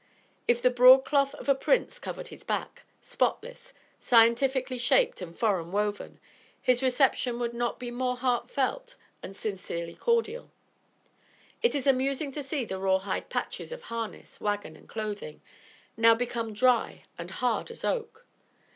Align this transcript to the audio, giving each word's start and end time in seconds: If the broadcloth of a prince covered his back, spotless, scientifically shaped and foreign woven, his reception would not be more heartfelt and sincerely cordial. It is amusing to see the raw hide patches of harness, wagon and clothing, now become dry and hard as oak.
If 0.47 0.63
the 0.63 0.71
broadcloth 0.71 1.35
of 1.35 1.47
a 1.47 1.53
prince 1.53 1.99
covered 1.99 2.29
his 2.29 2.43
back, 2.43 2.85
spotless, 3.03 3.71
scientifically 3.99 4.79
shaped 4.79 5.21
and 5.21 5.37
foreign 5.37 5.71
woven, 5.71 6.19
his 6.59 6.81
reception 6.81 7.37
would 7.37 7.53
not 7.53 7.77
be 7.77 7.91
more 7.91 8.17
heartfelt 8.17 8.95
and 9.21 9.37
sincerely 9.37 9.93
cordial. 9.93 10.49
It 11.61 11.75
is 11.75 11.85
amusing 11.85 12.31
to 12.31 12.41
see 12.41 12.65
the 12.65 12.79
raw 12.79 12.97
hide 12.97 13.29
patches 13.29 13.71
of 13.71 13.83
harness, 13.93 14.41
wagon 14.41 14.75
and 14.75 14.89
clothing, 14.89 15.39
now 15.95 16.15
become 16.15 16.51
dry 16.51 17.03
and 17.19 17.29
hard 17.29 17.69
as 17.69 17.85
oak. 17.85 18.25